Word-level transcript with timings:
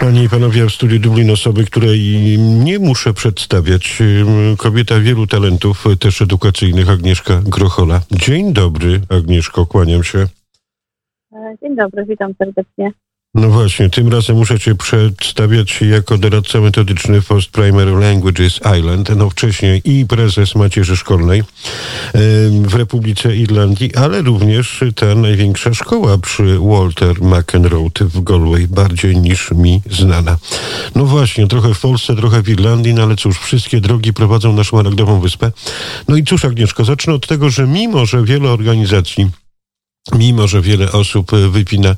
Panie 0.00 0.24
i 0.24 0.28
panowie, 0.28 0.66
w 0.66 0.70
studiu 0.70 0.98
Dublin 0.98 1.30
osoby, 1.30 1.64
której 1.64 2.00
nie 2.38 2.78
muszę 2.78 3.12
przedstawiać. 3.12 3.98
Kobieta 4.58 5.00
wielu 5.00 5.26
talentów, 5.26 5.84
też 6.00 6.22
edukacyjnych, 6.22 6.90
Agnieszka 6.90 7.42
Grochola. 7.44 8.00
Dzień 8.10 8.52
dobry, 8.52 9.00
Agnieszko, 9.08 9.66
kłaniam 9.66 10.04
się. 10.04 10.26
Dzień 11.62 11.76
dobry, 11.76 12.04
witam 12.06 12.34
serdecznie. 12.38 12.90
No 13.34 13.50
właśnie, 13.50 13.90
tym 13.90 14.08
razem 14.08 14.36
muszę 14.36 14.60
Cię 14.60 14.74
przedstawiać 14.74 15.80
jako 15.80 16.18
doradca 16.18 16.60
metodyczny 16.60 17.22
Post 17.22 17.50
Primary 17.50 17.92
Languages 17.92 18.60
Island, 18.78 19.16
no 19.16 19.30
wcześniej 19.30 19.82
i 19.84 20.06
prezes 20.06 20.54
macierzy 20.54 20.96
szkolnej 20.96 21.42
w 22.66 22.74
Republice 22.74 23.36
Irlandii, 23.36 23.94
ale 23.94 24.22
również 24.22 24.84
ta 24.96 25.14
największa 25.14 25.74
szkoła 25.74 26.18
przy 26.18 26.58
Walter 26.58 27.22
McEnroe 27.22 27.90
w 28.00 28.22
Galway, 28.22 28.66
bardziej 28.68 29.16
niż 29.16 29.50
mi 29.50 29.82
znana. 29.90 30.38
No 30.94 31.06
właśnie, 31.06 31.46
trochę 31.46 31.74
w 31.74 31.80
Polsce, 31.80 32.16
trochę 32.16 32.42
w 32.42 32.48
Irlandii, 32.48 32.94
no 32.94 33.02
ale 33.02 33.16
cóż, 33.16 33.38
wszystkie 33.38 33.80
drogi 33.80 34.12
prowadzą 34.12 34.52
na 34.52 34.64
Szmaragdową 34.64 35.20
Wyspę. 35.20 35.52
No 36.08 36.16
i 36.16 36.24
cóż, 36.24 36.44
Agnieszko, 36.44 36.84
zacznę 36.84 37.14
od 37.14 37.26
tego, 37.26 37.50
że 37.50 37.66
mimo, 37.66 38.06
że 38.06 38.24
wiele 38.24 38.50
organizacji 38.50 39.30
Mimo, 40.18 40.48
że 40.48 40.60
wiele 40.60 40.92
osób 40.92 41.32
e, 41.32 41.48
wypina 41.48 41.96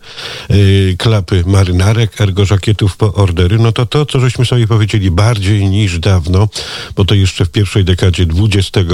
y, 0.51 0.97
klapy 0.99 1.45
marynarek, 1.47 2.21
ergo 2.21 2.45
żakietów 2.45 2.97
po 2.97 3.15
ordery, 3.15 3.59
no 3.59 3.73
to 3.73 3.87
to, 3.87 4.07
co 4.07 4.21
żeśmy 4.21 4.45
sobie 4.45 4.67
powiedzieli 4.67 5.11
bardziej 5.11 5.69
niż 5.69 5.99
dawno, 5.99 6.49
bo 6.97 7.05
to 7.05 7.15
jeszcze 7.15 7.45
w 7.45 7.51
pierwszej 7.51 7.85
dekadzie 7.85 8.27
XXI 8.53 8.87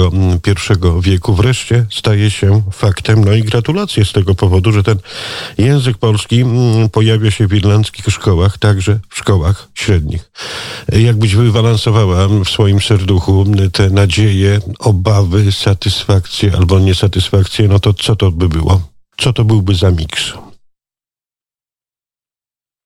wieku 1.01 1.35
wreszcie 1.35 1.85
staje 1.91 2.31
się 2.31 2.61
faktem. 2.71 3.25
No 3.25 3.33
i 3.33 3.43
gratulacje 3.43 4.05
z 4.05 4.11
tego 4.11 4.35
powodu, 4.35 4.71
że 4.71 4.83
ten 4.83 4.99
język 5.57 5.97
polski 5.97 6.45
pojawia 6.91 7.31
się 7.31 7.47
w 7.47 7.53
irlandzkich 7.53 8.05
szkołach, 8.05 8.57
także 8.57 8.99
w 9.09 9.17
szkołach 9.17 9.67
średnich. 9.73 10.31
Jakbyś 10.91 11.35
wybalansowała 11.35 12.27
w 12.27 12.49
swoim 12.49 12.81
serduchu 12.81 13.45
te 13.73 13.89
nadzieje, 13.89 14.59
obawy, 14.79 15.51
satysfakcje 15.51 16.55
albo 16.57 16.79
niesatysfakcje, 16.79 17.67
no 17.67 17.79
to 17.79 17.93
co 17.93 18.15
to 18.15 18.31
by 18.31 18.49
było? 18.49 18.89
Co 19.19 19.33
to 19.33 19.43
byłby 19.43 19.73
za 19.75 19.91
miks? 19.91 20.33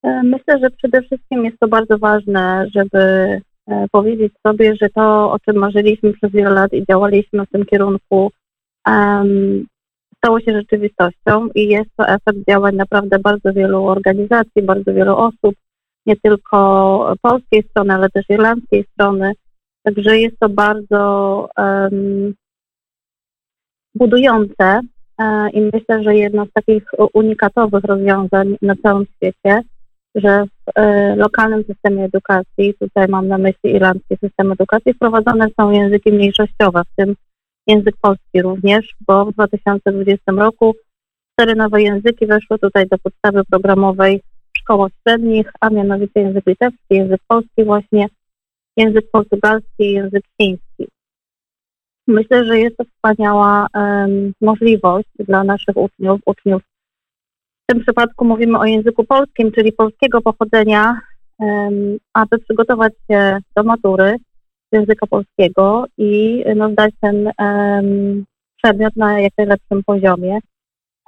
E, 0.03 0.23
myślę, 0.23 0.59
że 0.59 0.69
przede 0.69 1.01
wszystkim 1.01 1.45
jest 1.45 1.59
to 1.59 1.67
bardzo 1.67 1.97
ważne, 1.97 2.67
żeby 2.75 2.99
e, 2.99 3.41
powiedzieć 3.91 4.33
sobie, 4.47 4.75
że 4.81 4.89
to, 4.89 5.31
o 5.31 5.39
czym 5.39 5.55
marzyliśmy 5.55 6.13
przez 6.13 6.31
wiele 6.31 6.49
lat 6.49 6.73
i 6.73 6.85
działaliśmy 6.89 7.45
w 7.45 7.49
tym 7.49 7.65
kierunku, 7.65 8.31
um, 8.87 9.65
stało 10.17 10.39
się 10.39 10.51
rzeczywistością 10.51 11.47
i 11.55 11.67
jest 11.67 11.89
to 11.97 12.07
efekt 12.07 12.39
działań 12.49 12.75
naprawdę 12.75 13.19
bardzo 13.19 13.53
wielu 13.53 13.85
organizacji, 13.85 14.61
bardzo 14.63 14.93
wielu 14.93 15.15
osób, 15.17 15.55
nie 16.05 16.15
tylko 16.15 17.15
polskiej 17.21 17.63
strony, 17.69 17.93
ale 17.93 18.09
też 18.09 18.25
irlandzkiej 18.29 18.85
strony. 18.93 19.33
Także 19.83 20.19
jest 20.19 20.39
to 20.39 20.49
bardzo 20.49 21.49
um, 21.57 22.33
budujące 23.95 24.79
I 25.53 25.61
myślę, 25.61 26.03
że 26.03 26.15
jedno 26.15 26.45
z 26.45 26.51
takich 26.53 26.83
unikatowych 27.13 27.83
rozwiązań 27.83 28.55
na 28.61 28.75
całym 28.75 29.05
świecie, 29.15 29.61
że 30.15 30.43
w 30.45 30.79
e, 30.79 31.15
lokalnym 31.15 31.63
systemie 31.63 32.03
edukacji, 32.03 32.73
tutaj 32.79 33.07
mam 33.07 33.27
na 33.27 33.37
myśli 33.37 33.71
irlandzki 33.71 34.17
system 34.17 34.51
edukacji, 34.51 34.93
wprowadzone 34.93 35.47
są 35.59 35.71
języki 35.71 36.11
mniejszościowe, 36.11 36.81
w 36.83 36.95
tym 36.95 37.15
język 37.67 37.95
polski 38.01 38.41
również, 38.41 38.95
bo 39.07 39.25
w 39.25 39.33
2020 39.33 40.31
roku 40.31 40.75
cztery 41.31 41.55
nowe 41.55 41.81
języki 41.81 42.27
weszły 42.27 42.59
tutaj 42.59 42.87
do 42.87 42.97
podstawy 42.97 43.41
programowej 43.51 44.21
w 44.55 44.59
szkołach 44.59 44.91
średnich, 45.01 45.51
a 45.59 45.69
mianowicie 45.69 46.19
język 46.21 46.47
litewski, 46.47 46.79
język 46.89 47.21
polski 47.27 47.63
właśnie, 47.65 48.07
język 48.77 49.11
portugalski 49.11 49.83
i 49.83 49.91
język 49.91 50.23
chiński. 50.41 50.92
Myślę, 52.07 52.45
że 52.45 52.59
jest 52.59 52.77
to 52.77 52.83
wspaniała 52.83 53.67
um, 53.75 54.33
możliwość 54.41 55.09
dla 55.19 55.43
naszych 55.43 55.77
uczniów, 55.77 56.21
uczniów. 56.25 56.61
W 57.63 57.73
tym 57.73 57.81
przypadku 57.81 58.25
mówimy 58.25 58.59
o 58.59 58.65
języku 58.65 59.03
polskim, 59.03 59.51
czyli 59.51 59.71
polskiego 59.71 60.21
pochodzenia, 60.21 61.01
um, 61.39 61.97
aby 62.13 62.39
przygotować 62.39 62.93
się 63.11 63.37
do 63.55 63.63
matury 63.63 64.15
języka 64.71 65.07
polskiego 65.07 65.85
i 65.97 66.43
no, 66.55 66.69
zdać 66.71 66.93
ten 67.01 67.31
um, 67.39 68.25
przedmiot 68.63 68.95
na 68.95 69.19
jak 69.19 69.33
najlepszym 69.37 69.83
poziomie. 69.83 70.39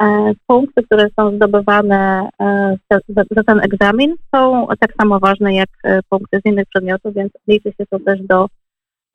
E, 0.02 0.34
punkty, 0.48 0.84
które 0.84 1.08
są 1.20 1.36
zdobywane 1.36 2.30
e, 2.42 2.78
za, 2.92 3.00
za, 3.32 3.44
ten 3.44 3.60
egzamin 3.60 4.16
są 4.36 4.68
tak 4.80 4.94
samo 5.02 5.20
ważne 5.20 5.56
jak 5.56 5.70
e, 5.84 6.00
punkty 6.10 6.40
z 6.40 6.46
innych 6.46 6.66
przedmiotów, 6.70 7.14
więc 7.14 7.34
liczy 7.48 7.72
się 7.78 7.86
to 7.90 8.00
też 8.00 8.22
do 8.22 8.48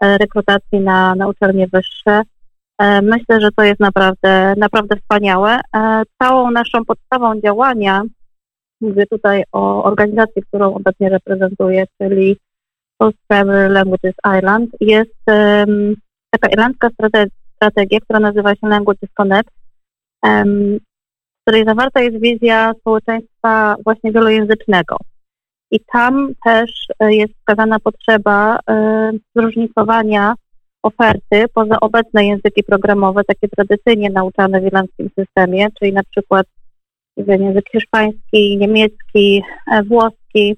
rekrutacji 0.01 0.81
na, 0.81 1.15
na 1.15 1.29
uczelnie 1.29 1.67
wyższe. 1.69 2.23
E, 2.79 3.03
myślę, 3.03 3.41
że 3.41 3.49
to 3.57 3.63
jest 3.63 3.81
naprawdę, 3.81 4.55
naprawdę 4.57 4.97
wspaniałe. 4.97 5.61
E, 5.77 6.03
całą 6.23 6.51
naszą 6.51 6.85
podstawą 6.85 7.41
działania, 7.41 8.03
mówię 8.81 9.07
tutaj 9.07 9.45
o 9.53 9.85
organizacji, 9.85 10.43
którą 10.43 10.75
obecnie 10.75 11.09
reprezentuję, 11.09 11.85
czyli 11.99 12.37
Primary 13.29 13.69
Languages 13.69 14.15
Island, 14.39 14.71
jest 14.81 15.15
taka 16.31 16.49
irlandzka 16.53 16.89
strategia, 17.57 18.01
która 18.01 18.21
nazywa 18.21 18.55
się 18.55 18.69
Languages 18.69 19.11
Connect, 19.15 19.51
w 20.25 21.43
której 21.45 21.65
zawarta 21.65 22.01
jest 22.01 22.21
wizja 22.21 22.73
społeczeństwa 22.81 23.77
właśnie 23.85 24.13
wielojęzycznego. 24.13 24.97
I 25.71 25.81
tam 25.93 26.33
też 26.45 26.87
e, 27.01 27.15
jest 27.15 27.35
wskazana 27.35 27.81
potrzeba 27.81 28.59
e, 28.71 29.11
zróżnicowania 29.37 30.35
oferty 30.83 31.45
poza 31.55 31.81
obecne 31.81 32.27
języki 32.27 32.65
programowe, 32.65 33.25
takie 33.25 33.49
tradycyjnie 33.49 34.11
nauczane 34.11 34.61
w 34.61 34.65
irlandzkim 34.65 35.11
systemie, 35.19 35.67
czyli 35.79 35.93
na 35.93 36.03
przykład 36.11 36.47
język 37.17 37.65
hiszpański, 37.73 38.57
niemiecki, 38.59 39.43
e, 39.73 39.83
włoski, 39.83 40.57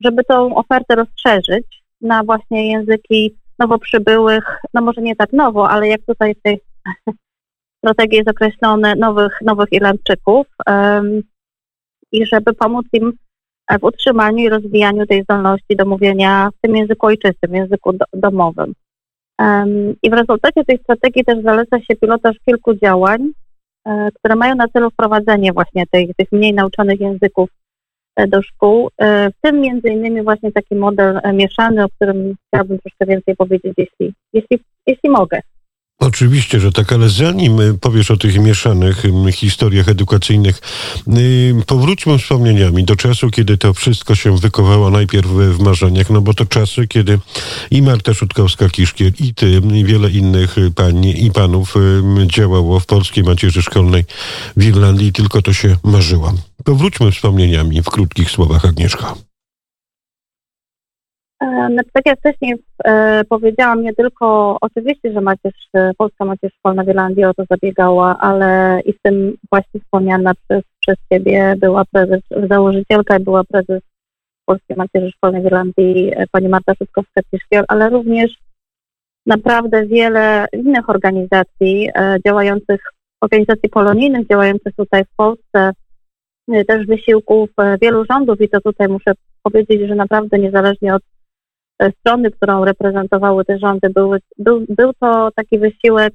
żeby 0.00 0.24
tą 0.24 0.54
ofertę 0.54 0.94
rozszerzyć 0.94 1.82
na 2.00 2.24
właśnie 2.24 2.72
języki 2.72 3.36
nowo 3.58 3.78
przybyłych, 3.78 4.60
no 4.74 4.82
może 4.82 5.02
nie 5.02 5.16
tak 5.16 5.32
nowo, 5.32 5.70
ale 5.70 5.88
jak 5.88 6.00
tutaj 6.06 6.34
w 6.34 6.42
tej 6.42 6.60
strategii 7.78 8.16
jest 8.16 8.30
określone, 8.30 8.94
nowych, 8.94 9.38
nowych 9.42 9.72
Irlandczyków, 9.72 10.46
i 12.12 12.26
żeby 12.26 12.54
pomóc 12.54 12.86
im 12.92 13.12
w 13.80 13.84
utrzymaniu 13.84 14.38
i 14.38 14.48
rozwijaniu 14.48 15.06
tej 15.06 15.22
zdolności 15.22 15.76
do 15.76 15.84
mówienia 15.84 16.50
w 16.58 16.60
tym 16.60 16.76
języku 16.76 17.06
ojczystym, 17.06 17.54
języku 17.54 17.92
do, 17.92 18.04
domowym. 18.12 18.72
I 20.02 20.10
w 20.10 20.12
rezultacie 20.12 20.64
tej 20.64 20.78
strategii 20.78 21.24
też 21.24 21.42
zaleca 21.42 21.80
się 21.80 21.96
pilotaż 21.96 22.36
kilku 22.44 22.74
działań, 22.74 23.30
e, 23.86 24.08
które 24.14 24.36
mają 24.36 24.54
na 24.54 24.68
celu 24.68 24.90
wprowadzenie 24.90 25.52
właśnie 25.52 25.84
tych 25.92 26.32
mniej 26.32 26.54
nauczonych 26.54 27.00
języków 27.00 27.50
e, 28.16 28.26
do 28.26 28.42
szkół, 28.42 28.90
e, 28.98 29.30
w 29.30 29.40
tym 29.40 29.60
między 29.60 29.88
innymi 29.88 30.22
właśnie 30.22 30.52
taki 30.52 30.74
model 30.74 31.20
mieszany, 31.32 31.84
o 31.84 31.88
którym 31.88 32.34
chciałabym 32.46 32.78
troszkę 32.78 33.06
więcej 33.06 33.36
powiedzieć, 33.36 33.74
jeśli, 33.76 34.14
jeśli, 34.32 34.58
jeśli 34.86 35.10
mogę. 35.10 35.40
Oczywiście, 35.98 36.60
że 36.60 36.72
tak, 36.72 36.92
ale 36.92 37.08
zanim 37.08 37.60
y, 37.60 37.78
powiesz 37.78 38.10
o 38.10 38.16
tych 38.16 38.38
mieszanych 38.38 39.04
y, 39.04 39.32
historiach 39.32 39.88
edukacyjnych, 39.88 40.60
y, 41.08 41.54
powróćmy 41.66 42.18
wspomnieniami 42.18 42.84
do 42.84 42.96
czasu, 42.96 43.30
kiedy 43.30 43.58
to 43.58 43.74
wszystko 43.74 44.14
się 44.14 44.38
wykowało 44.38 44.90
najpierw 44.90 45.26
w 45.28 45.60
marzeniach, 45.60 46.10
no 46.10 46.20
bo 46.20 46.34
to 46.34 46.46
czasy, 46.46 46.88
kiedy 46.88 47.18
i 47.70 47.82
Marta 47.82 48.12
Szutkowska-Kiszkier, 48.12 49.12
i 49.20 49.34
ty, 49.34 49.62
i 49.74 49.84
wiele 49.84 50.10
innych 50.10 50.56
pań 50.74 51.04
i 51.04 51.30
panów 51.30 51.74
działało 52.26 52.80
w 52.80 52.86
polskiej 52.86 53.24
macierzy 53.24 53.62
szkolnej 53.62 54.04
w 54.56 54.64
Irlandii, 54.64 55.12
tylko 55.12 55.42
to 55.42 55.52
się 55.52 55.76
marzyło. 55.84 56.32
Powróćmy 56.64 57.12
wspomnieniami 57.12 57.82
w 57.82 57.90
krótkich 57.90 58.30
słowach, 58.30 58.64
Agnieszka. 58.64 59.14
No, 61.40 61.82
tak 61.92 62.06
jak 62.06 62.18
wcześniej 62.18 62.54
e, 62.84 63.24
powiedziałam, 63.28 63.82
nie 63.82 63.94
tylko 63.94 64.56
oczywiście, 64.60 65.12
że 65.12 65.20
macierz, 65.20 65.68
e, 65.74 65.90
Polska 65.98 66.24
Macierz 66.24 66.52
Szkolna 66.58 66.84
w 66.84 66.88
Irlandii 66.88 67.24
o 67.24 67.34
to 67.34 67.44
zabiegała, 67.50 68.18
ale 68.18 68.80
i 68.84 68.92
w 68.92 69.02
tym 69.02 69.36
właśnie 69.50 69.80
wspomniana 69.80 70.32
przez, 70.34 70.62
przez 70.80 70.96
Ciebie 71.12 71.54
była 71.58 71.84
prezes, 71.92 72.20
założycielka 72.48 73.20
była 73.20 73.44
prezes 73.44 73.82
Polskiej 74.46 74.76
Macierzy 74.76 75.10
Szkolnej 75.10 75.42
w 75.42 75.46
Irlandii, 75.46 76.12
e, 76.16 76.26
pani 76.32 76.48
Marta 76.48 76.72
Szutkowska-Ciszkiel, 76.72 77.64
ale 77.68 77.90
również 77.90 78.30
naprawdę 79.26 79.86
wiele 79.86 80.46
innych 80.52 80.90
organizacji 80.90 81.88
e, 81.94 82.16
działających, 82.26 82.80
organizacji 83.20 83.68
polonijnych 83.68 84.28
działających 84.28 84.74
tutaj 84.76 85.04
w 85.04 85.16
Polsce, 85.16 85.70
e, 86.52 86.64
też 86.64 86.86
wysiłków 86.86 87.50
e, 87.58 87.78
wielu 87.78 88.04
rządów 88.10 88.40
i 88.40 88.48
to 88.48 88.60
tutaj 88.60 88.88
muszę 88.88 89.12
powiedzieć, 89.42 89.88
że 89.88 89.94
naprawdę 89.94 90.38
niezależnie 90.38 90.94
od 90.94 91.02
strony, 92.00 92.30
którą 92.30 92.64
reprezentowały 92.64 93.44
te 93.44 93.58
rządy, 93.58 93.90
były, 93.90 94.18
był, 94.38 94.64
był 94.68 94.92
to 95.00 95.30
taki 95.36 95.58
wysiłek 95.58 96.12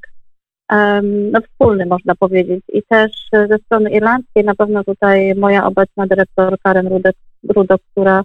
no, 1.31 1.42
wspólny, 1.42 1.86
można 1.86 2.16
powiedzieć. 2.16 2.63
I 2.74 2.84
też 2.84 3.12
ze 3.31 3.58
strony 3.58 3.90
irlandzkiej 3.90 4.44
na 4.44 4.56
pewno 4.56 4.84
tutaj 4.84 5.36
moja 5.36 5.66
obecna 5.66 6.08
dyrektor 6.08 6.60
Karen 6.63 6.88
Rudek, 6.88 7.16
Rudok, 7.56 7.81
która 7.92 8.24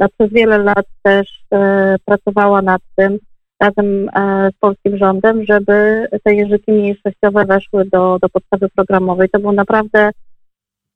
no, 0.00 0.08
przez 0.18 0.32
wiele 0.32 0.58
lat 0.58 0.86
też 1.02 1.44
e, 1.52 1.96
pracowała 2.04 2.62
nad 2.62 2.82
tym 2.96 3.18
razem 3.60 4.08
e, 4.08 4.50
z 4.56 4.58
polskim 4.58 4.98
rządem, 4.98 5.44
żeby 5.44 6.06
te 6.24 6.34
języki 6.34 6.72
mniejszościowe 6.72 7.44
weszły 7.44 7.84
do, 7.84 8.18
do 8.22 8.28
podstawy 8.28 8.68
programowej. 8.68 9.28
To 9.28 9.38
był 9.38 9.52
naprawdę, 9.52 10.10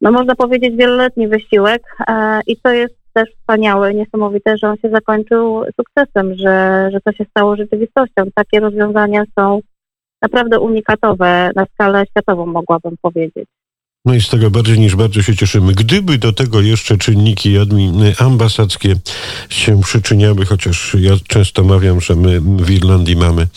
no 0.01 0.13
można 0.13 0.35
powiedzieć, 0.35 0.77
wieloletni 0.77 1.29
wysiłek 1.29 1.83
e, 2.09 2.41
i 2.47 2.57
to 2.57 2.73
jest 2.73 3.04
też 3.15 3.31
wspaniałe, 3.41 3.95
niesamowite, 3.95 4.57
że 4.57 4.69
on 4.69 4.77
się 4.77 4.91
zakończył 4.91 5.65
sukcesem, 5.77 6.35
że, 6.35 6.89
że 6.93 7.01
to 7.01 7.13
się 7.13 7.25
stało 7.25 7.57
rzeczywistością. 7.57 8.23
Takie 8.35 8.61
rozwiązania 8.61 9.23
są 9.39 9.61
naprawdę 10.23 10.61
unikatowe 10.61 11.51
na 11.57 11.67
skalę 11.67 12.05
światową, 12.11 12.47
mogłabym 12.47 12.97
powiedzieć. 13.03 13.49
No 14.07 14.15
i 14.15 14.21
z 14.21 14.29
tego 14.29 14.51
bardziej 14.51 14.79
niż 14.79 14.97
bardzo 14.97 15.23
się 15.23 15.37
cieszymy. 15.37 15.73
Gdyby 15.73 16.19
do 16.19 16.33
tego 16.33 16.61
jeszcze 16.61 16.99
czynniki 16.99 17.55
ambasadzkie 18.19 18.97
się 19.49 19.81
przyczyniały, 19.81 20.47
chociaż 20.47 20.97
ja 21.01 21.13
często 21.29 21.65
mawiam, 21.65 22.01
że 22.01 22.17
my 22.17 22.41
w 22.41 22.71
Irlandii 22.71 23.17
mamy, 23.17 23.49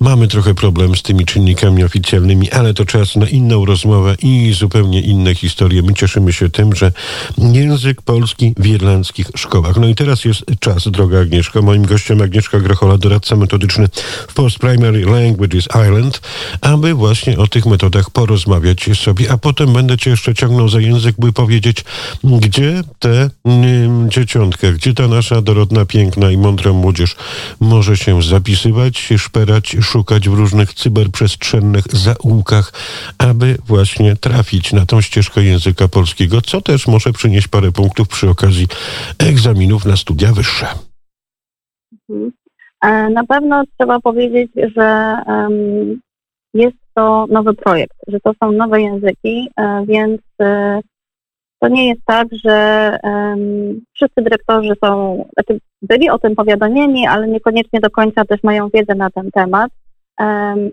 mamy 0.00 0.28
trochę 0.28 0.54
problem 0.54 0.96
z 0.96 1.02
tymi 1.02 1.24
czynnikami 1.24 1.84
oficjalnymi, 1.84 2.50
ale 2.50 2.74
to 2.74 2.86
czas 2.86 3.16
na 3.16 3.28
inną 3.28 3.64
rozmowę 3.64 4.16
i 4.22 4.52
zupełnie 4.52 5.00
inne 5.00 5.34
historie. 5.34 5.82
My 5.82 5.94
cieszymy 5.94 6.32
się 6.32 6.48
tym, 6.48 6.74
że 6.74 6.92
język 7.38 8.02
polski 8.02 8.54
w 8.56 8.66
irlandzkich 8.66 9.26
szkołach. 9.36 9.76
No 9.76 9.88
i 9.88 9.94
teraz 9.94 10.24
jest 10.24 10.44
czas, 10.60 10.88
droga 10.90 11.20
Agnieszko. 11.20 11.62
Moim 11.62 11.86
gościem 11.86 12.22
Agnieszka 12.22 12.60
Grochola, 12.60 12.98
doradca 12.98 13.36
metodyczny 13.36 13.88
w 14.28 14.34
Post 14.34 14.58
Primary 14.58 15.04
Languages 15.04 15.68
Island, 15.86 16.20
aby 16.60 16.94
właśnie 16.94 17.38
o 17.38 17.46
tych 17.46 17.66
metodach 17.66 18.10
porozmawiać 18.10 18.90
sobie, 18.94 19.32
a 19.32 19.38
potem 19.38 19.72
będę 19.72 19.93
będę 19.94 20.04
cię 20.04 20.10
jeszcze 20.10 20.34
ciągnął 20.34 20.68
za 20.68 20.80
język, 20.80 21.16
by 21.18 21.32
powiedzieć, 21.32 21.84
gdzie 22.24 22.82
te 22.98 23.30
mm, 23.44 24.10
dzieciątka, 24.10 24.72
gdzie 24.72 24.94
ta 24.94 25.08
nasza 25.08 25.42
dorodna, 25.42 25.84
piękna 25.84 26.30
i 26.30 26.36
mądra 26.36 26.72
młodzież 26.72 27.16
może 27.60 27.96
się 27.96 28.22
zapisywać, 28.22 29.12
szperać, 29.18 29.76
szukać 29.82 30.28
w 30.28 30.34
różnych 30.34 30.74
cyberprzestrzennych 30.74 31.84
zaułkach, 31.92 32.72
aby 33.18 33.58
właśnie 33.66 34.16
trafić 34.16 34.72
na 34.72 34.86
tą 34.86 35.00
ścieżkę 35.00 35.44
języka 35.44 35.88
polskiego, 35.88 36.40
co 36.42 36.60
też 36.60 36.86
może 36.86 37.12
przynieść 37.12 37.48
parę 37.48 37.72
punktów 37.72 38.08
przy 38.08 38.28
okazji 38.28 38.66
egzaminów 39.18 39.84
na 39.84 39.96
studia 39.96 40.32
wyższe. 40.32 40.66
Mhm. 42.08 42.32
E, 42.82 43.10
na 43.10 43.24
pewno 43.24 43.62
trzeba 43.78 44.00
powiedzieć, 44.00 44.50
że 44.76 45.16
um, 45.26 46.00
jest 46.54 46.76
to 46.94 47.26
nowy 47.30 47.54
projekt, 47.54 47.96
że 48.06 48.20
to 48.20 48.32
są 48.42 48.52
nowe 48.52 48.82
języki, 48.82 49.50
e, 49.56 49.84
więc 49.86 50.20
e, 50.40 50.80
to 51.60 51.68
nie 51.68 51.88
jest 51.88 52.00
tak, 52.06 52.28
że 52.44 52.98
wszyscy 53.94 54.22
dyrektorzy 54.22 54.72
są, 54.84 55.24
znaczy 55.34 55.60
byli 55.82 56.10
o 56.10 56.18
tym 56.18 56.34
powiadomieni, 56.34 57.06
ale 57.06 57.28
niekoniecznie 57.28 57.80
do 57.80 57.90
końca 57.90 58.24
też 58.24 58.42
mają 58.42 58.68
wiedzę 58.68 58.94
na 58.94 59.10
ten 59.10 59.30
temat 59.30 59.70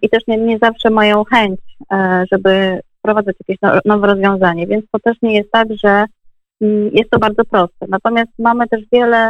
i 0.02 0.10
też 0.10 0.24
nie, 0.28 0.38
nie 0.38 0.58
zawsze 0.58 0.90
mają 0.90 1.24
chęć, 1.24 1.60
um, 1.90 2.26
żeby 2.32 2.82
wprowadzać 3.00 3.36
jakieś 3.40 3.62
no, 3.62 3.72
nowe 3.86 4.08
rozwiązanie, 4.08 4.68
więc 4.68 4.86
to 4.92 5.00
też 5.00 5.18
nie 5.22 5.36
jest 5.36 5.52
tak, 5.52 5.68
że 5.84 6.06
um, 6.60 6.90
jest 6.94 7.10
to 7.10 7.20
bardzo 7.20 7.46
proste. 7.46 7.86
Natomiast 7.90 8.32
mamy 8.40 8.68
też 8.68 8.82
wiele 8.92 9.30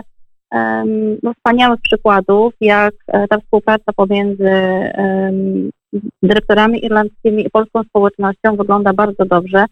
no, 1.24 1.33
wspaniałych 1.33 1.81
przykładów, 1.81 2.53
jak 2.62 2.94
ta 3.30 3.39
współpraca 3.39 3.94
pomiędzy 3.95 4.50
dyrektorami 6.24 6.86
irlandzkimi 6.86 7.45
i 7.45 7.50
polską 7.50 7.83
społecznością 7.83 8.56
wygląda 8.56 8.94
bardzo 8.94 9.25
dobrze. 9.25 9.65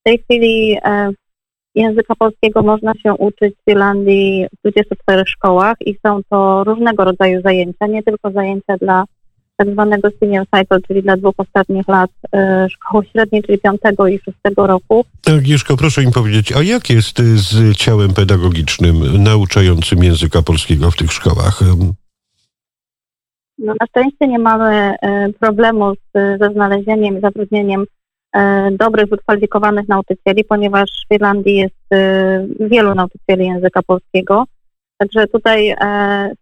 W 0.00 0.04
tej 0.04 0.18
chwili 0.18 0.78
e, 0.84 1.10
języka 1.74 2.14
polskiego 2.18 2.62
można 2.62 2.92
się 2.94 3.14
uczyć 3.14 3.54
w 3.66 3.70
Irlandii 3.70 4.46
w 4.52 4.60
24 4.62 5.22
szkołach 5.26 5.76
i 5.80 5.98
są 6.06 6.20
to 6.30 6.64
różnego 6.64 7.04
rodzaju 7.04 7.42
zajęcia, 7.42 7.86
nie 7.86 8.02
tylko 8.02 8.30
zajęcia 8.30 8.76
dla 8.80 9.04
tak 9.56 9.70
zwanego 9.70 10.08
senior 10.20 10.46
cycle, 10.54 10.78
czyli 10.88 11.02
dla 11.02 11.16
dwóch 11.16 11.34
ostatnich 11.36 11.88
lat 11.88 12.10
e, 12.32 12.66
szkoły 12.70 13.04
średniej, 13.12 13.42
czyli 13.42 13.58
piątego 13.58 14.08
i 14.08 14.18
szóstego 14.18 14.66
roku. 14.66 15.04
Agnieszko, 15.26 15.76
proszę 15.76 16.06
mi 16.06 16.12
powiedzieć, 16.12 16.52
a 16.52 16.62
jak 16.62 16.90
jest 16.90 17.18
z 17.18 17.76
ciałem 17.76 18.14
pedagogicznym 18.14 19.22
nauczającym 19.22 20.04
języka 20.04 20.42
polskiego 20.42 20.90
w 20.90 20.96
tych 20.96 21.12
szkołach? 21.12 21.60
No, 23.58 23.74
na 23.80 23.86
szczęście 23.86 24.28
nie 24.28 24.38
mamy 24.38 24.94
e, 25.02 25.28
problemu 25.40 25.94
z, 25.94 26.38
ze 26.40 26.50
znalezieniem 26.52 27.18
i 27.18 27.20
zatrudnieniem 27.20 27.84
e, 28.32 28.70
dobrych, 28.70 29.08
wykwalifikowanych 29.08 29.88
nauczycieli, 29.88 30.44
ponieważ 30.44 30.90
w 31.10 31.14
Irlandii 31.14 31.56
jest 31.56 31.74
wielu 32.60 32.94
nauczycieli 32.94 33.46
języka 33.46 33.82
polskiego. 33.82 34.44
Także 34.98 35.26
tutaj 35.26 35.74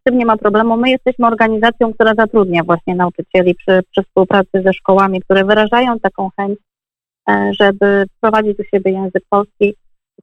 z 0.01 0.03
tym 0.05 0.19
nie 0.19 0.27
ma 0.27 0.37
problemu. 0.37 0.77
My 0.77 0.91
jesteśmy 0.91 1.27
organizacją, 1.27 1.95
która 1.95 2.15
zatrudnia 2.15 2.63
właśnie 2.65 2.95
nauczycieli 2.95 3.55
przy, 3.55 3.81
przy 3.91 4.03
współpracy 4.03 4.63
ze 4.65 4.73
szkołami, 4.73 5.21
które 5.21 5.45
wyrażają 5.45 6.01
taką 6.01 6.31
chęć, 6.37 6.59
żeby 7.61 8.05
wprowadzić 8.17 8.59
u 8.59 8.65
siebie 8.65 8.93
język 8.93 9.25
polski 9.31 9.75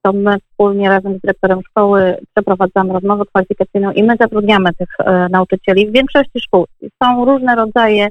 to 0.01 0.13
my 0.13 0.37
wspólnie 0.39 0.89
razem 0.89 1.17
z 1.17 1.21
dyrektorem 1.21 1.59
szkoły 1.69 2.17
przeprowadzamy 2.35 2.93
rozmowę 2.93 3.23
kwalifikacyjną 3.25 3.91
i 3.91 4.03
my 4.03 4.15
zatrudniamy 4.19 4.73
tych 4.73 4.89
e, 4.99 5.27
nauczycieli. 5.29 5.87
W 5.87 5.93
większości 5.93 6.39
szkół 6.39 6.65
są 7.03 7.25
różne 7.25 7.55
rodzaje 7.55 8.07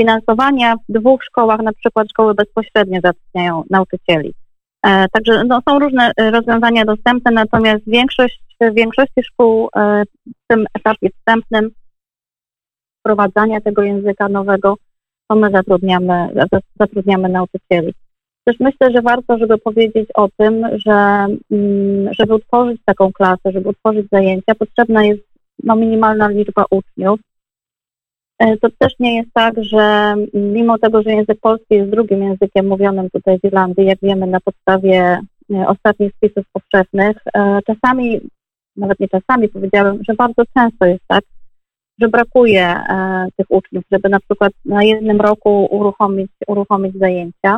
finansowania. 0.00 0.76
W 0.88 0.92
dwóch 0.92 1.24
szkołach, 1.24 1.60
na 1.60 1.72
przykład 1.72 2.10
szkoły 2.10 2.34
bezpośrednio 2.34 3.00
zatrudniają 3.04 3.62
nauczycieli. 3.70 4.34
E, 4.86 5.08
także 5.12 5.44
no, 5.44 5.60
są 5.68 5.78
różne 5.78 6.12
e, 6.16 6.30
rozwiązania 6.30 6.84
dostępne, 6.84 7.30
natomiast 7.30 7.82
większość, 7.86 8.42
w 8.60 8.74
większości 8.74 9.22
szkół 9.22 9.68
e, 9.76 10.02
w 10.26 10.46
tym 10.48 10.66
etapie 10.74 11.08
wstępnym 11.10 11.70
wprowadzania 13.00 13.60
tego 13.60 13.82
języka 13.82 14.28
nowego, 14.28 14.76
to 15.28 15.36
my 15.36 15.50
zatrudniamy, 15.50 16.28
zatrudniamy 16.80 17.28
nauczycieli. 17.28 17.94
Też 18.44 18.60
myślę, 18.60 18.90
że 18.90 19.02
warto, 19.02 19.38
żeby 19.38 19.58
powiedzieć 19.58 20.08
o 20.14 20.28
tym, 20.36 20.66
że 20.86 21.26
mm, 21.50 22.14
żeby 22.18 22.34
utworzyć 22.34 22.80
taką 22.84 23.12
klasę, 23.12 23.52
żeby 23.52 23.68
utworzyć 23.68 24.06
zajęcia, 24.12 24.54
potrzebna 24.54 25.04
jest 25.04 25.22
no, 25.62 25.76
minimalna 25.76 26.28
liczba 26.28 26.64
uczniów. 26.70 27.20
E, 28.38 28.56
to 28.56 28.68
też 28.78 28.92
nie 28.98 29.16
jest 29.16 29.28
tak, 29.34 29.54
że 29.64 30.14
mimo 30.34 30.78
tego, 30.78 31.02
że 31.02 31.10
język 31.10 31.40
polski 31.40 31.74
jest 31.74 31.90
drugim 31.90 32.22
językiem 32.22 32.66
mówionym 32.66 33.10
tutaj 33.10 33.38
w 33.38 33.44
Irlandii, 33.44 33.86
jak 33.86 33.98
wiemy 34.02 34.26
na 34.26 34.40
podstawie 34.40 35.20
e, 35.54 35.66
ostatnich 35.68 36.12
spisów 36.14 36.44
powszechnych, 36.52 37.16
e, 37.34 37.58
czasami, 37.66 38.20
nawet 38.76 39.00
nie 39.00 39.08
czasami 39.08 39.48
powiedziałem, 39.48 39.98
że 40.08 40.14
bardzo 40.14 40.42
często 40.56 40.86
jest 40.86 41.02
tak, 41.08 41.24
że 42.00 42.08
brakuje 42.08 42.74
tych 43.36 43.46
uczniów, 43.48 43.84
żeby 43.92 44.08
na 44.08 44.20
przykład 44.20 44.52
na 44.64 44.84
jednym 44.84 45.20
roku 45.20 45.68
uruchomić, 45.70 46.30
uruchomić 46.46 46.98
zajęcia. 46.98 47.56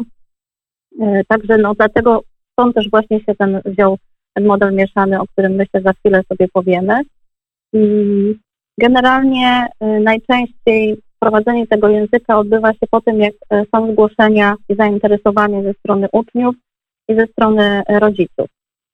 Także 1.28 1.58
no 1.58 1.74
dlatego 1.74 2.22
stąd 2.52 2.74
też 2.74 2.90
właśnie 2.90 3.20
się 3.20 3.34
ten 3.34 3.60
wziął 3.64 3.98
ten 4.34 4.46
model 4.46 4.74
mieszany, 4.74 5.20
o 5.20 5.26
którym 5.26 5.52
myślę 5.52 5.80
za 5.80 5.92
chwilę 5.92 6.22
sobie 6.28 6.48
powiemy. 6.52 7.02
Generalnie 8.78 9.66
e, 9.80 10.00
najczęściej 10.00 10.96
wprowadzenie 11.16 11.66
tego 11.66 11.88
języka 11.88 12.38
odbywa 12.38 12.72
się 12.72 12.86
po 12.90 13.00
tym, 13.00 13.20
jak 13.20 13.34
e, 13.50 13.64
są 13.74 13.92
zgłoszenia 13.92 14.54
i 14.68 14.74
zainteresowanie 14.74 15.62
ze 15.62 15.72
strony 15.72 16.08
uczniów 16.12 16.54
i 17.08 17.14
ze 17.14 17.26
strony 17.26 17.82
rodziców. 17.88 18.46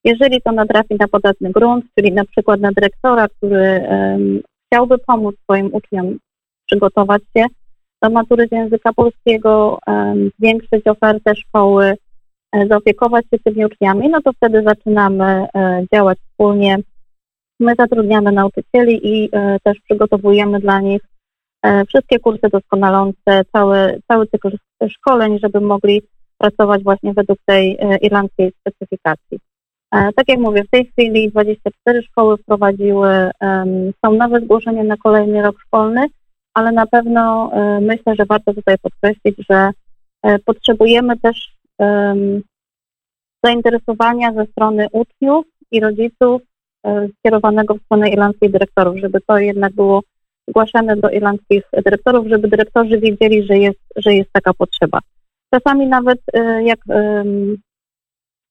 Jeżeli 0.04 0.42
to 0.42 0.52
natrafi 0.52 0.94
na 1.00 1.08
podatny 1.08 1.50
grunt, 1.50 1.84
czyli 1.98 2.12
na 2.12 2.24
przykład 2.24 2.60
na 2.60 2.72
dyrektora, 2.72 3.28
który 3.28 3.86
um, 3.88 4.40
chciałby 4.66 4.98
pomóc 4.98 5.36
swoim 5.42 5.70
uczniom 5.72 6.18
przygotować 6.66 7.22
się 7.36 7.44
do 8.02 8.10
matury 8.10 8.48
z 8.48 8.52
języka 8.52 8.92
polskiego, 8.92 9.78
zwiększyć 10.38 10.86
ofertę 10.86 11.34
szkoły, 11.34 11.94
zaopiekować 12.68 13.24
się 13.24 13.38
tymi 13.38 13.64
uczniami, 13.64 14.08
no 14.08 14.20
to 14.22 14.32
wtedy 14.32 14.62
zaczynamy 14.62 15.46
działać 15.92 16.18
wspólnie. 16.18 16.76
My 17.60 17.74
zatrudniamy 17.78 18.32
nauczycieli 18.32 19.00
i 19.08 19.28
e, 19.32 19.56
też 19.62 19.78
przygotowujemy 19.80 20.60
dla 20.60 20.80
nich 20.80 21.02
wszystkie 21.88 22.18
kursy 22.18 22.48
doskonalące, 22.52 23.42
cały, 23.52 24.00
cały 24.08 24.26
cykl 24.26 24.56
szkoleń, 24.88 25.38
żeby 25.42 25.60
mogli 25.60 26.02
pracować 26.38 26.82
właśnie 26.82 27.14
według 27.14 27.38
tej 27.46 27.78
irlandzkiej 28.02 28.52
specyfikacji. 28.60 29.38
Tak 29.90 30.28
jak 30.28 30.38
mówię, 30.38 30.64
w 30.64 30.70
tej 30.70 30.86
chwili 30.86 31.30
24 31.30 32.02
szkoły 32.02 32.36
wprowadziły, 32.36 33.30
są 34.04 34.12
nowe 34.12 34.40
zgłoszenia 34.40 34.84
na 34.84 34.96
kolejny 34.96 35.42
rok 35.42 35.56
szkolny, 35.60 36.06
ale 36.54 36.72
na 36.72 36.86
pewno 36.86 37.50
e, 37.52 37.80
myślę, 37.80 38.14
że 38.18 38.26
warto 38.26 38.54
tutaj 38.54 38.76
podkreślić, 38.78 39.46
że 39.50 39.70
e, 40.22 40.38
potrzebujemy 40.38 41.18
też 41.18 41.54
zainteresowania 43.44 44.32
ze 44.32 44.46
strony 44.46 44.86
uczniów 44.92 45.46
i 45.70 45.80
rodziców 45.80 46.42
e, 46.42 46.53
skierowanego 47.18 47.74
w 47.74 47.82
stronę 47.82 48.08
irlandzkiej 48.08 48.50
dyrektorów, 48.50 48.96
żeby 48.96 49.20
to 49.26 49.38
jednak 49.38 49.72
było 49.72 50.00
zgłaszane 50.48 50.96
do 50.96 51.10
irlandzkich 51.10 51.62
dyrektorów, 51.84 52.26
żeby 52.26 52.48
dyrektorzy 52.48 52.98
wiedzieli, 52.98 53.46
że 53.46 53.58
jest, 53.58 53.80
że 53.96 54.14
jest 54.14 54.32
taka 54.32 54.54
potrzeba. 54.54 54.98
Czasami 55.54 55.86
nawet 55.86 56.18
y, 56.36 56.62
jak 56.62 56.78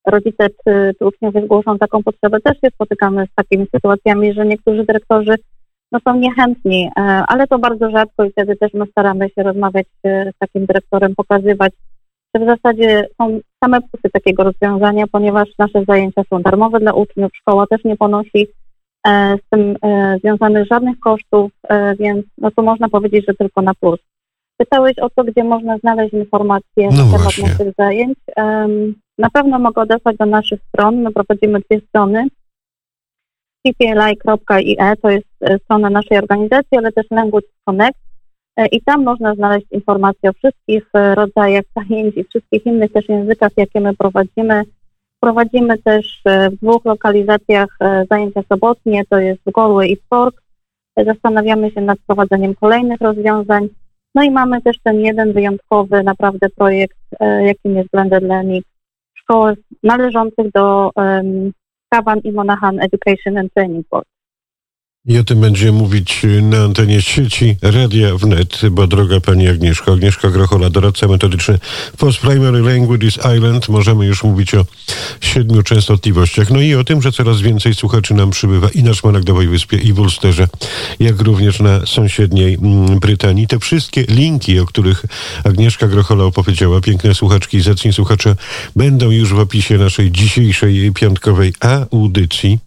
rodzice 0.07 0.47
czy 0.99 1.05
uczniowie 1.05 1.41
zgłoszą 1.45 1.77
taką 1.77 2.03
potrzebę, 2.03 2.39
też 2.39 2.57
się 2.61 2.69
spotykamy 2.73 3.25
z 3.25 3.35
takimi 3.35 3.65
sytuacjami, 3.75 4.33
że 4.33 4.45
niektórzy 4.45 4.83
dyrektorzy 4.83 5.35
no, 5.91 5.99
są 6.07 6.19
niechętni, 6.19 6.89
e, 6.97 7.01
ale 7.01 7.47
to 7.47 7.59
bardzo 7.59 7.91
rzadko 7.91 8.23
i 8.23 8.31
wtedy 8.31 8.55
też 8.55 8.73
my 8.73 8.85
staramy 8.91 9.29
się 9.29 9.43
rozmawiać 9.43 9.87
e, 10.03 10.31
z 10.35 10.37
takim 10.37 10.65
dyrektorem, 10.65 11.15
pokazywać, 11.15 11.73
w 12.39 12.45
zasadzie 12.45 13.07
są 13.21 13.39
same 13.63 13.81
plusy 13.81 14.09
takiego 14.13 14.43
rozwiązania, 14.43 15.05
ponieważ 15.11 15.49
nasze 15.59 15.83
zajęcia 15.87 16.21
są 16.29 16.41
darmowe 16.41 16.79
dla 16.79 16.93
uczniów, 16.93 17.31
szkoła 17.33 17.67
też 17.67 17.83
nie 17.83 17.97
ponosi 17.97 18.47
e, 19.07 19.35
z 19.37 19.49
tym 19.49 19.75
związanych 20.19 20.67
żadnych 20.67 20.99
kosztów, 20.99 21.51
więc 21.99 22.25
no 22.37 22.51
to 22.51 22.61
można 22.61 22.89
powiedzieć, 22.89 23.25
że 23.27 23.33
tylko 23.33 23.61
na 23.61 23.73
plus. 23.73 23.99
Pytałeś 24.57 24.99
o 24.99 25.09
to, 25.09 25.23
gdzie 25.23 25.43
można 25.43 25.77
znaleźć 25.77 26.13
informacje 26.13 26.89
no 26.91 26.91
na 26.91 27.03
temat 27.03 27.21
właśnie. 27.21 27.43
naszych 27.43 27.73
zajęć. 27.77 28.17
Na 29.17 29.29
pewno 29.29 29.59
mogę 29.59 29.81
odesłać 29.81 30.17
do 30.17 30.25
naszych 30.25 30.59
stron. 30.67 31.01
My 31.01 31.11
prowadzimy 31.11 31.59
dwie 31.59 31.79
strony. 31.87 32.27
cpli.ie 33.67 34.95
to 35.01 35.09
jest 35.09 35.27
e, 35.41 35.59
strona 35.59 35.89
naszej 35.89 36.17
organizacji, 36.17 36.77
ale 36.77 36.91
też 36.91 37.05
Language 37.11 37.47
Connect. 37.65 38.02
E, 38.57 38.65
I 38.65 38.81
tam 38.81 39.03
można 39.03 39.36
znaleźć 39.36 39.67
informacje 39.72 40.29
o 40.29 40.33
wszystkich 40.33 40.89
e, 40.93 41.15
rodzajach 41.15 41.63
zajęć 41.75 42.17
i 42.17 42.24
wszystkich 42.24 42.65
innych 42.65 42.91
też 42.91 43.10
językach, 43.10 43.51
jakie 43.57 43.79
my 43.79 43.95
prowadzimy. 43.95 44.63
Prowadzimy 45.19 45.77
też 45.77 46.22
w 46.51 46.55
dwóch 46.55 46.86
lokalizacjach 46.86 47.77
zajęcia 48.10 48.41
sobotnie, 48.50 49.03
to 49.10 49.19
jest 49.19 49.41
w 49.45 49.51
Galway 49.51 49.91
i 49.91 49.95
w 49.95 50.10
Cork. 50.10 50.41
Zastanawiamy 51.05 51.72
się 51.72 51.81
nad 51.81 52.00
prowadzeniem 52.07 52.55
kolejnych 52.55 53.01
rozwiązań. 53.01 53.67
No 54.15 54.24
i 54.24 54.31
mamy 54.31 54.62
też 54.62 54.79
ten 54.83 55.00
jeden 55.00 55.33
wyjątkowy 55.33 56.03
naprawdę 56.03 56.50
projekt, 56.50 56.98
jakim 57.45 57.77
jest 57.77 57.89
Blended 57.89 58.24
Learning, 58.24 58.65
szkoły 59.13 59.53
należących 59.83 60.51
do 60.51 60.91
um, 60.95 61.51
i 62.24 62.31
Monahan 62.31 62.79
Education 62.79 63.38
and 63.38 63.53
Training 63.53 63.88
Board. 63.88 64.12
I 65.07 65.17
o 65.17 65.24
tym 65.24 65.41
będzie 65.41 65.72
mówić 65.72 66.22
na 66.41 66.57
antenie 66.57 67.01
sieci 67.01 67.57
Radia 67.62 68.15
Wnet, 68.15 68.62
bo 68.72 68.88
droga 68.88 69.19
pani 69.19 69.48
Agnieszko, 69.48 69.93
Agnieszka 69.93 70.29
Grochola, 70.29 70.69
doradca 70.69 71.07
metodyczny 71.07 71.60
Post 71.98 72.19
Primary 72.19 72.62
Languages 72.62 73.19
Island. 73.38 73.69
Możemy 73.69 74.05
już 74.05 74.24
mówić 74.24 74.55
o 74.55 74.65
siedmiu 75.22 75.63
częstotliwościach. 75.63 76.50
No 76.50 76.62
i 76.62 76.75
o 76.75 76.83
tym, 76.83 77.01
że 77.01 77.12
coraz 77.12 77.41
więcej 77.41 77.74
słuchaczy 77.74 78.13
nam 78.13 78.29
przybywa 78.29 78.69
i 78.69 78.83
na 78.83 78.93
Szmaragdowej 78.93 79.48
Wyspie, 79.48 79.77
i 79.77 79.93
w 79.93 80.00
Ulsterze, 80.00 80.48
jak 81.00 81.22
również 81.22 81.60
na 81.60 81.86
sąsiedniej 81.86 82.53
mm, 82.53 83.00
Brytanii. 83.00 83.48
Te 83.48 83.60
wszystkie 83.60 84.03
linki, 84.10 84.60
o 84.60 84.65
których 84.65 85.05
Agnieszka 85.43 85.88
Grochola 85.88 86.24
opowiedziała, 86.24 86.81
piękne 86.81 87.15
słuchaczki 87.15 87.57
i 87.57 87.62
zacni 87.62 87.93
słuchacze, 87.93 88.36
będą 88.75 89.12
już 89.12 89.33
w 89.33 89.39
opisie 89.39 89.77
naszej 89.77 90.12
dzisiejszej 90.12 90.91
piątkowej 90.91 91.53
audycji 91.91 92.60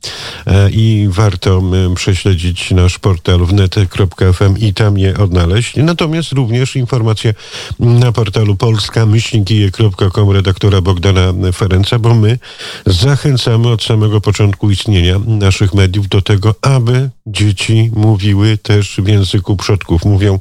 e, 0.47 0.71
i 0.71 1.09
warto 1.11 1.63
prześledzić 1.95 2.26
śledzić 2.27 2.71
nasz 2.71 2.99
portal 2.99 3.39
wnet.fm 3.39 4.59
i 4.59 4.75
tam 4.75 4.99
je 4.99 5.19
odnaleźć. 5.19 5.77
Natomiast 5.77 6.33
również 6.33 6.77
informacje 6.77 7.35
na 7.79 8.13
portalu 8.13 8.57
polska-myślnikije.com 8.57 10.31
redaktora 10.31 10.81
Bogdana 10.81 11.53
Ferenca, 11.53 11.99
bo 11.99 12.15
my 12.15 12.39
zachęcamy 12.87 13.69
od 13.69 13.83
samego 13.83 14.21
początku 14.21 14.71
istnienia 14.71 15.19
naszych 15.27 15.75
mediów 15.75 16.09
do 16.09 16.23
tego, 16.23 16.55
aby 16.63 17.11
dzieci 17.27 17.91
mówiły 17.95 18.59
też 18.59 18.97
w 18.99 19.09
języku 19.09 19.57
przodków. 19.57 20.05
Mówią 20.05 20.39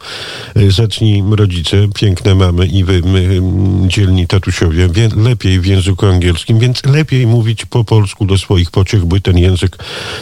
e, 0.56 0.72
zacni 0.72 1.24
rodzice, 1.32 1.88
piękne 1.96 2.36
mamy 2.36 2.66
i 2.68 2.84
wy, 2.84 3.02
my, 3.02 3.42
dzielni 3.88 4.28
tatusiowie, 4.28 4.90
wie, 4.90 5.10
lepiej 5.16 5.60
w 5.60 5.66
języku 5.66 6.06
angielskim, 6.06 6.60
więc 6.60 6.86
lepiej 6.86 7.28
mówić 7.28 7.66
po 7.66 7.84
polsku 7.84 8.26
do 8.26 8.38
swoich 8.38 8.72
pociech, 8.72 9.06
by 9.06 9.22
ten 9.22 9.38
język 9.38 9.78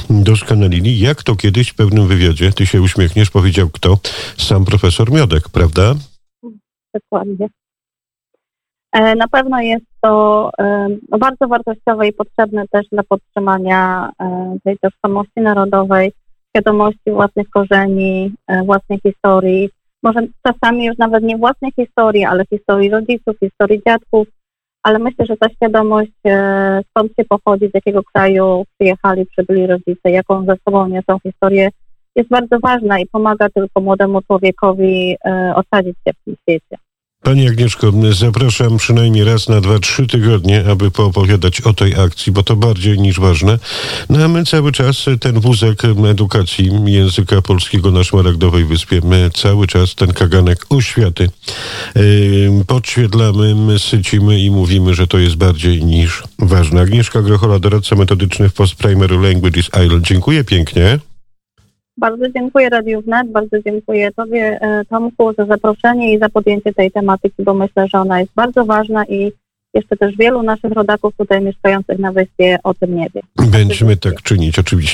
doskonalili. 0.09 0.99
Jak 0.99 1.23
to 1.23 1.35
kiedyś 1.53 1.69
w 1.69 1.75
pewnym 1.75 2.07
wywiadzie, 2.07 2.51
ty 2.51 2.65
się 2.65 2.81
uśmiechniesz, 2.81 3.31
powiedział 3.31 3.69
kto? 3.69 3.97
Sam 4.37 4.65
profesor 4.65 5.11
Miodek, 5.11 5.43
prawda? 5.49 5.93
Dokładnie. 6.93 7.47
E, 8.91 9.15
na 9.15 9.27
pewno 9.27 9.61
jest 9.61 9.85
to 10.01 10.49
e, 10.59 10.87
bardzo 11.19 11.47
wartościowe 11.47 12.07
i 12.07 12.13
potrzebne 12.13 12.67
też 12.67 12.85
dla 12.91 13.03
podtrzymania 13.03 14.09
tej 14.63 14.77
tożsamości 14.77 15.41
narodowej, 15.41 16.11
świadomości 16.49 17.11
własnych 17.11 17.49
korzeni, 17.49 18.33
e, 18.47 18.63
własnej 18.63 18.99
historii, 19.03 19.69
może 20.03 20.19
czasami 20.47 20.85
już 20.85 20.97
nawet 20.97 21.23
nie 21.23 21.37
własnej 21.37 21.71
historii, 21.75 22.25
ale 22.25 22.45
historii 22.45 22.89
rodziców, 22.89 23.35
historii 23.39 23.81
dziadków, 23.87 24.27
ale 24.83 24.99
myślę, 24.99 25.25
że 25.25 25.37
ta 25.37 25.49
świadomość, 25.49 26.11
e, 26.25 26.81
skąd 26.89 27.11
się 27.15 27.25
pochodzi, 27.25 27.69
z 27.69 27.73
jakiego 27.73 28.03
kraju 28.13 28.65
przyjechali, 28.77 29.25
przybyli 29.25 29.67
rodzice, 29.67 30.11
jaką 30.11 30.45
ze 30.45 30.55
sobą 30.65 30.87
niosą 30.87 31.19
historię, 31.23 31.69
jest 32.15 32.29
bardzo 32.29 32.59
ważna 32.59 32.99
i 32.99 33.07
pomaga 33.07 33.49
tylko 33.49 33.81
młodemu 33.81 34.21
człowiekowi 34.21 35.15
e, 35.25 35.53
osadzić 35.55 35.97
się 36.07 36.13
w 36.13 36.23
tym 36.25 36.35
świecie. 36.41 36.77
Pani 37.23 37.47
Agnieszko, 37.47 37.91
zapraszam 38.11 38.77
przynajmniej 38.77 39.23
raz 39.23 39.49
na 39.49 39.61
dwa, 39.61 39.79
trzy 39.79 40.07
tygodnie, 40.07 40.65
aby 40.65 40.91
poopowiadać 40.91 41.61
o 41.61 41.73
tej 41.73 41.95
akcji, 41.95 42.31
bo 42.31 42.43
to 42.43 42.55
bardziej 42.55 42.99
niż 42.99 43.19
ważne. 43.19 43.59
No 44.09 44.23
a 44.23 44.27
my 44.27 44.45
cały 44.45 44.71
czas 44.71 45.05
ten 45.19 45.39
wózek 45.39 45.81
edukacji 46.09 46.71
języka 46.85 47.41
polskiego 47.41 47.91
na 47.91 48.03
Szmaragdowej 48.03 48.65
Wyspie, 48.65 49.01
my 49.03 49.29
cały 49.33 49.67
czas 49.67 49.95
ten 49.95 50.13
kaganek 50.13 50.65
oświaty 50.69 51.29
yy, 51.95 52.65
podświetlamy, 52.67 53.55
my 53.55 53.79
sycimy 53.79 54.39
i 54.39 54.51
mówimy, 54.51 54.93
że 54.93 55.07
to 55.07 55.17
jest 55.17 55.35
bardziej 55.35 55.85
niż 55.85 56.23
ważne. 56.39 56.81
Agnieszka 56.81 57.21
Grochola, 57.21 57.59
doradca 57.59 57.95
metodyczny 57.95 58.49
w 58.49 58.53
Post 58.53 58.75
Primary 58.75 59.17
Languages 59.17 59.69
Island. 59.85 60.07
Dziękuję 60.07 60.43
pięknie. 60.43 60.99
Bardzo 61.97 62.29
dziękuję 62.29 62.69
Radiu 62.69 63.01
Wnet, 63.01 63.31
bardzo 63.31 63.57
dziękuję 63.65 64.11
Tobie 64.11 64.59
e, 64.61 64.85
Tomku 64.85 65.33
za 65.37 65.45
zaproszenie 65.45 66.13
i 66.13 66.19
za 66.19 66.29
podjęcie 66.29 66.73
tej 66.73 66.91
tematyki, 66.91 67.43
bo 67.43 67.53
myślę, 67.53 67.87
że 67.93 67.99
ona 67.99 68.19
jest 68.19 68.31
bardzo 68.35 68.65
ważna 68.65 69.05
i 69.05 69.31
jeszcze 69.73 69.97
też 69.97 70.17
wielu 70.17 70.43
naszych 70.43 70.71
rodaków 70.71 71.13
tutaj 71.17 71.41
mieszkających 71.41 71.99
na 71.99 72.11
wyspie 72.11 72.57
o 72.63 72.73
tym 72.73 72.95
nie 72.95 73.07
wie. 73.15 73.21
Będziemy 73.51 73.97
tak 73.97 74.21
czynić, 74.21 74.59
oczywiście. 74.59 74.91